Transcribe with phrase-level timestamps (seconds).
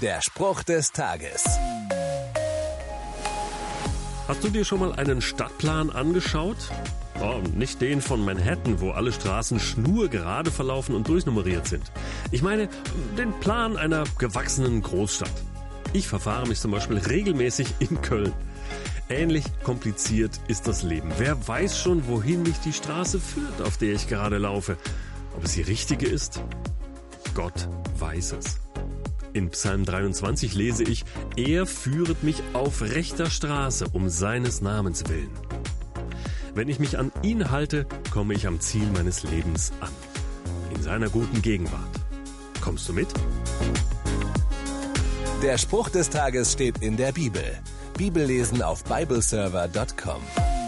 [0.00, 1.44] Der Spruch des Tages.
[4.26, 6.56] Hast du dir schon mal einen Stadtplan angeschaut?
[7.20, 11.92] Oh, nicht den von Manhattan, wo alle Straßen schnurgerade verlaufen und durchnummeriert sind.
[12.30, 12.70] Ich meine
[13.18, 15.34] den Plan einer gewachsenen Großstadt.
[15.92, 18.32] Ich verfahre mich zum Beispiel regelmäßig in Köln.
[19.10, 21.12] Ähnlich kompliziert ist das Leben.
[21.18, 24.78] Wer weiß schon, wohin mich die Straße führt, auf der ich gerade laufe.
[25.36, 26.42] Ob es die richtige ist?
[27.34, 28.69] Gott weiß es.
[29.32, 31.04] In Psalm 23 lese ich,
[31.36, 35.30] er führet mich auf rechter Straße um seines Namens willen.
[36.54, 39.90] Wenn ich mich an ihn halte, komme ich am Ziel meines Lebens an.
[40.74, 41.88] In seiner guten Gegenwart.
[42.60, 43.08] Kommst du mit?
[45.42, 47.44] Der Spruch des Tages steht in der Bibel.
[47.96, 50.59] Bibellesen auf bibleserver.com.